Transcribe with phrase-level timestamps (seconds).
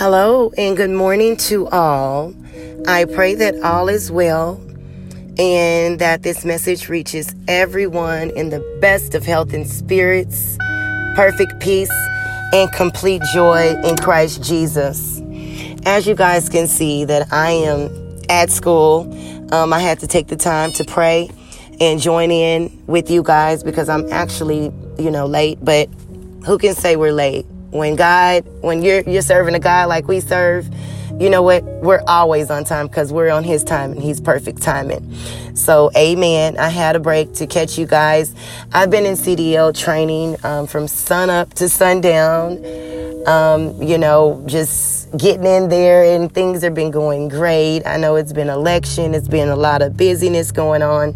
[0.00, 2.32] Hello and good morning to all.
[2.88, 4.58] I pray that all is well
[5.38, 10.56] and that this message reaches everyone in the best of health and spirits,
[11.14, 11.92] perfect peace,
[12.54, 15.20] and complete joy in Christ Jesus.
[15.84, 17.90] As you guys can see that I am
[18.30, 19.02] at school,
[19.52, 21.28] um, I had to take the time to pray
[21.78, 25.90] and join in with you guys because I'm actually, you know, late, but
[26.46, 27.44] who can say we're late?
[27.70, 30.68] When God, when you're you're serving a God like we serve,
[31.20, 31.62] you know what?
[31.64, 35.14] We're always on time because we're on His time and He's perfect timing.
[35.54, 36.56] So, Amen.
[36.56, 38.34] I had a break to catch you guys.
[38.72, 42.64] I've been in CDL training um, from sun up to sundown.
[43.26, 47.82] Um, you know, just getting in there and things have been going great.
[47.84, 49.14] I know it's been election.
[49.14, 51.14] It's been a lot of busyness going on.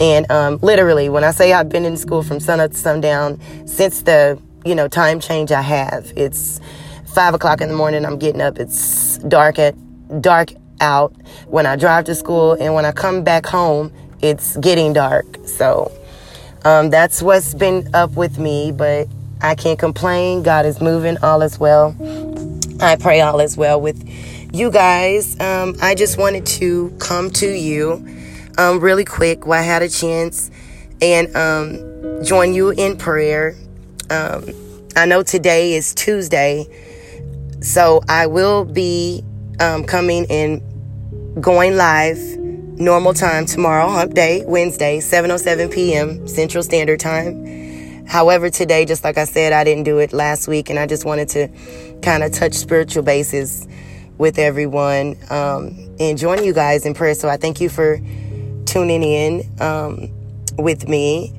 [0.00, 3.38] And um, literally, when I say I've been in school from sun up to sundown
[3.66, 6.12] since the you know, time change I have.
[6.16, 6.60] It's
[7.06, 8.04] five o'clock in the morning.
[8.04, 8.58] I'm getting up.
[8.58, 9.74] It's dark at
[10.20, 11.14] dark out
[11.46, 15.26] when I drive to school, and when I come back home, it's getting dark.
[15.46, 15.92] So
[16.64, 18.72] um, that's what's been up with me.
[18.72, 19.08] But
[19.40, 20.42] I can't complain.
[20.42, 21.18] God is moving.
[21.18, 21.94] All is well.
[22.80, 24.02] I pray all is well with
[24.52, 25.38] you guys.
[25.40, 28.06] Um, I just wanted to come to you
[28.58, 30.50] um, really quick while I had a chance
[31.02, 33.54] and um, join you in prayer
[34.14, 34.44] um,
[34.96, 36.66] I know today is Tuesday,
[37.60, 39.22] so I will be
[39.60, 40.62] um, coming and
[41.42, 42.18] going live
[42.78, 46.26] normal time tomorrow, hump day, Wednesday, 7.07 p.m.
[46.26, 48.06] Central Standard Time.
[48.06, 51.04] However, today, just like I said, I didn't do it last week, and I just
[51.04, 51.48] wanted to
[52.02, 53.66] kind of touch spiritual bases
[54.18, 57.14] with everyone um, and join you guys in prayer.
[57.14, 57.98] So I thank you for
[58.66, 60.08] tuning in um,
[60.56, 61.32] with me.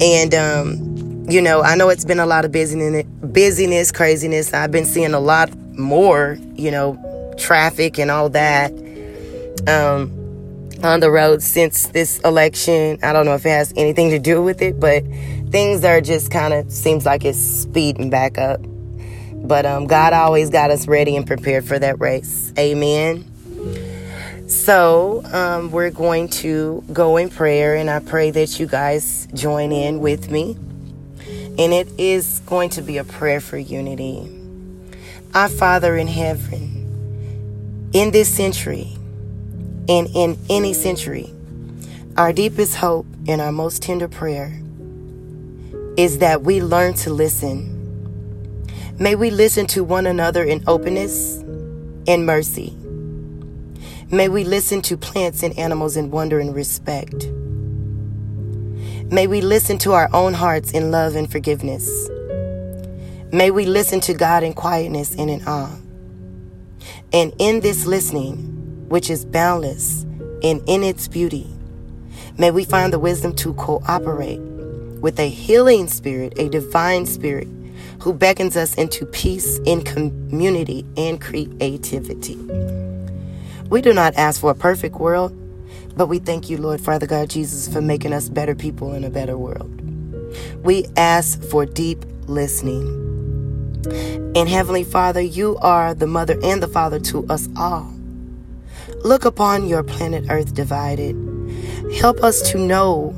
[0.00, 4.52] And um, you know, I know it's been a lot of busyness, busyness, craziness.
[4.52, 8.70] I've been seeing a lot more, you know, traffic and all that
[9.66, 10.12] um,
[10.82, 12.98] on the road since this election.
[13.02, 15.02] I don't know if it has anything to do with it, but
[15.48, 18.60] things are just kind of seems like it's speeding back up.
[19.32, 22.52] But um, God always got us ready and prepared for that race.
[22.58, 23.30] Amen.
[24.46, 29.72] So, um, we're going to go in prayer, and I pray that you guys join
[29.72, 30.56] in with me
[31.58, 34.28] and it is going to be a prayer for unity.
[35.34, 38.92] Our Father in heaven, in this century
[39.88, 41.32] and in any century,
[42.16, 44.60] our deepest hope and our most tender prayer
[45.96, 47.70] is that we learn to listen.
[48.98, 51.38] May we listen to one another in openness
[52.06, 52.76] and mercy.
[54.10, 57.26] May we listen to plants and animals in wonder and respect.
[59.14, 62.10] May we listen to our own hearts in love and forgiveness.
[63.30, 65.70] May we listen to God in quietness and in awe.
[67.12, 68.38] And in this listening,
[68.88, 70.02] which is boundless
[70.42, 71.46] and in its beauty,
[72.38, 77.46] may we find the wisdom to cooperate with a healing spirit, a divine spirit
[78.00, 82.34] who beckons us into peace in community and creativity.
[83.70, 85.30] We do not ask for a perfect world,
[85.96, 89.10] but we thank you, Lord Father God Jesus, for making us better people in a
[89.10, 89.70] better world.
[90.64, 93.02] We ask for deep listening.
[94.36, 97.92] And Heavenly Father, you are the mother and the father to us all.
[99.04, 101.14] Look upon your planet Earth divided.
[102.00, 103.14] Help us to know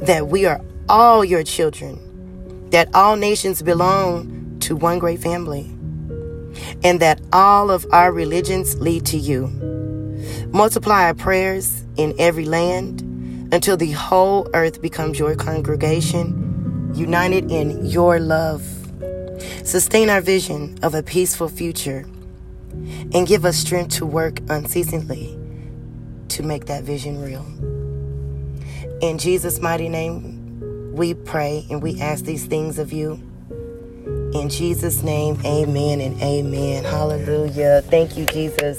[0.00, 5.62] that we are all your children, that all nations belong to one great family,
[6.82, 9.77] and that all of our religions lead to you.
[10.52, 13.02] Multiply our prayers in every land
[13.52, 18.62] until the whole earth becomes your congregation, united in your love.
[19.64, 22.06] Sustain our vision of a peaceful future
[23.12, 25.38] and give us strength to work unceasingly
[26.28, 27.44] to make that vision real.
[29.00, 33.12] In Jesus' mighty name, we pray and we ask these things of you.
[34.34, 36.84] In Jesus' name, amen and amen.
[36.84, 37.82] Hallelujah.
[37.86, 38.78] Thank you, Jesus.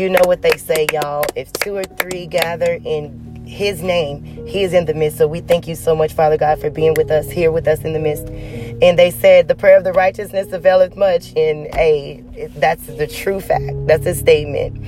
[0.00, 1.26] You know what they say, y'all.
[1.36, 5.18] If two or three gather in his name, he is in the midst.
[5.18, 7.82] So we thank you so much, Father God, for being with us, here with us
[7.82, 8.26] in the midst.
[8.28, 11.36] And they said, the prayer of the righteousness availeth much.
[11.36, 12.24] And a,
[12.56, 13.74] that's the true fact.
[13.88, 14.82] That's a statement.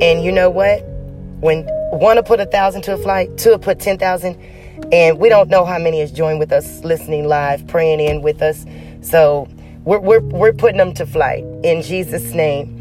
[0.00, 0.82] And you know what?
[1.40, 4.38] When one to put a thousand to a flight, two to put 10,000.
[4.92, 8.40] And we don't know how many is joined with us, listening live, praying in with
[8.40, 8.64] us.
[9.00, 9.48] So
[9.84, 12.78] we're, we're, we're putting them to flight in Jesus' name.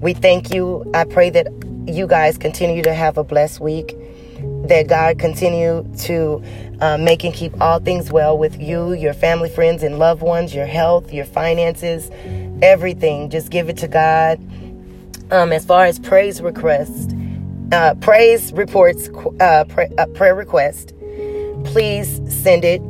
[0.00, 0.90] We thank you.
[0.94, 1.46] I pray that
[1.86, 3.96] you guys continue to have a blessed week.
[4.66, 6.42] That God continue to
[6.80, 10.54] uh, make and keep all things well with you, your family, friends, and loved ones,
[10.54, 12.10] your health, your finances,
[12.62, 13.30] everything.
[13.30, 14.38] Just give it to God.
[15.30, 17.14] Um, as far as praise requests,
[17.72, 19.08] uh, praise reports,
[19.40, 20.94] uh, pray, uh, prayer request,
[21.64, 22.80] please send it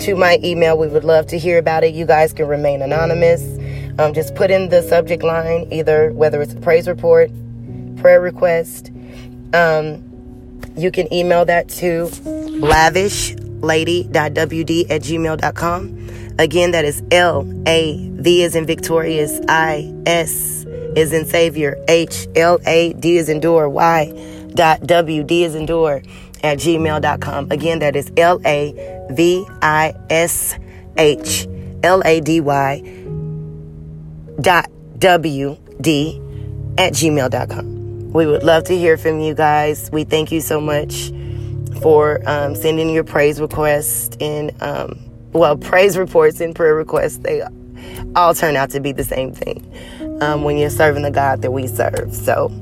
[0.00, 0.78] to my email.
[0.78, 1.94] We would love to hear about it.
[1.94, 3.42] You guys can remain anonymous.
[3.98, 7.30] Um, just put in the subject line, either whether it's a praise report,
[7.96, 8.90] prayer request.
[9.52, 10.08] Um,
[10.76, 15.98] you can email that to lavishlady.wd at gmail.com.
[16.38, 20.64] Again, that is L A V is in victorious, I S
[20.96, 25.54] is in savior, H L A D is in door, Y dot W D is
[25.54, 26.02] in door
[26.42, 27.50] at gmail.com.
[27.50, 30.58] Again, that is L A V I S
[30.96, 31.46] H
[31.82, 33.01] L A D Y
[34.42, 36.20] dot W D
[36.78, 38.12] at gmail.com.
[38.12, 39.88] We would love to hear from you guys.
[39.92, 41.10] We thank you so much
[41.80, 44.98] for um, sending your praise requests and, um,
[45.32, 47.18] well, praise reports and prayer requests.
[47.18, 47.42] They
[48.14, 49.66] all turn out to be the same thing
[50.20, 52.14] um, when you're serving the God that we serve.
[52.14, 52.52] So,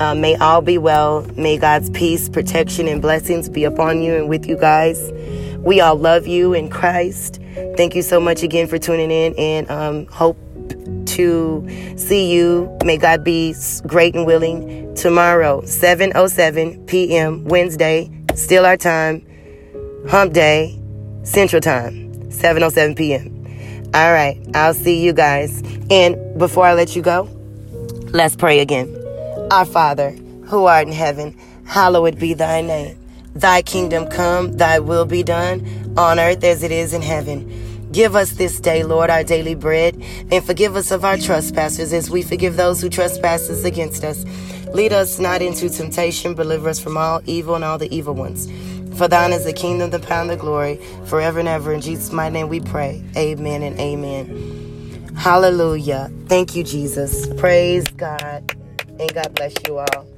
[0.00, 1.22] uh, may all be well.
[1.36, 5.10] May God's peace, protection, and blessings be upon you and with you guys.
[5.58, 7.40] We all love you in Christ.
[7.76, 10.36] Thank you so much again for tuning in and um, hope
[11.06, 12.76] to see you.
[12.84, 13.54] May God be
[13.86, 19.24] great and willing tomorrow, 7.07 p.m., Wednesday, still our time,
[20.08, 20.78] hump day,
[21.22, 23.34] central time, 7.07 p.m.
[23.94, 25.62] All right, I'll see you guys.
[25.90, 27.28] And before I let you go,
[28.12, 28.94] let's pray again.
[29.50, 32.98] Our Father, who art in heaven, hallowed be thy name.
[33.34, 37.67] Thy kingdom come, thy will be done, on earth as it is in heaven.
[37.92, 39.96] Give us this day, Lord, our daily bread,
[40.30, 44.24] and forgive us of our trespasses as we forgive those who trespass against us.
[44.74, 48.14] Lead us not into temptation, but deliver us from all evil and all the evil
[48.14, 48.46] ones.
[48.98, 50.76] For thine is the kingdom, the power, and the glory,
[51.06, 51.72] forever and ever.
[51.72, 53.02] In Jesus' mighty name we pray.
[53.16, 55.14] Amen and amen.
[55.16, 56.10] Hallelujah.
[56.26, 57.26] Thank you, Jesus.
[57.34, 58.54] Praise God
[59.00, 60.17] and God bless you all.